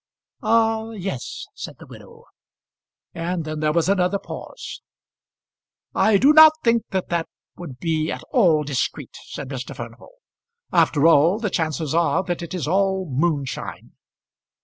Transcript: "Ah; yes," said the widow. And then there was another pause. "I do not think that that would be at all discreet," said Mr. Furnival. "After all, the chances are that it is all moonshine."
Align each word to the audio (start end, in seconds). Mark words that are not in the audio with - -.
"Ah; 0.41 0.89
yes," 0.93 1.45
said 1.53 1.75
the 1.77 1.85
widow. 1.85 2.23
And 3.13 3.45
then 3.45 3.59
there 3.59 3.71
was 3.71 3.87
another 3.87 4.17
pause. 4.17 4.81
"I 5.93 6.17
do 6.17 6.33
not 6.33 6.53
think 6.63 6.87
that 6.89 7.09
that 7.09 7.27
would 7.55 7.77
be 7.77 8.11
at 8.11 8.23
all 8.31 8.63
discreet," 8.63 9.15
said 9.25 9.49
Mr. 9.49 9.75
Furnival. 9.75 10.15
"After 10.73 11.05
all, 11.05 11.37
the 11.37 11.51
chances 11.51 11.93
are 11.93 12.23
that 12.23 12.41
it 12.41 12.55
is 12.55 12.67
all 12.67 13.05
moonshine." 13.11 13.91